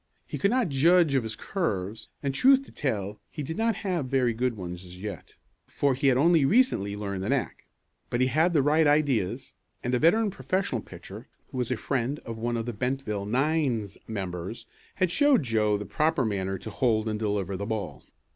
He 0.25 0.39
could 0.39 0.49
not 0.49 0.69
judge 0.69 1.13
of 1.13 1.21
his 1.21 1.35
curves, 1.35 2.09
and, 2.23 2.33
truth 2.33 2.63
to 2.65 2.71
tell 2.71 3.19
he 3.29 3.43
did 3.43 3.55
not 3.55 3.75
have 3.85 4.07
very 4.07 4.33
good 4.33 4.57
ones 4.57 4.83
as 4.83 4.99
yet, 4.99 5.35
for 5.67 5.93
he 5.93 6.07
had 6.07 6.17
only 6.17 6.43
recently 6.43 6.95
learned 6.95 7.21
the 7.21 7.29
knack. 7.29 7.67
But 8.09 8.19
he 8.19 8.25
had 8.25 8.53
the 8.53 8.63
right 8.63 8.87
ideas 8.87 9.53
and 9.83 9.93
a 9.93 9.99
veteran 9.99 10.31
professional 10.31 10.81
pitcher, 10.81 11.27
who 11.51 11.59
was 11.59 11.69
a 11.69 11.77
friend 11.77 12.17
of 12.25 12.39
one 12.39 12.57
of 12.57 12.65
the 12.65 12.73
Bentville 12.73 13.27
nine's 13.27 13.95
members, 14.07 14.65
had 14.95 15.11
showed 15.11 15.43
Joe 15.43 15.77
the 15.77 15.85
proper 15.85 16.25
manner 16.25 16.57
to 16.57 16.71
hold 16.71 17.07
and 17.07 17.19
deliver 17.19 17.55
the 17.55 17.67
ball. 17.67 18.03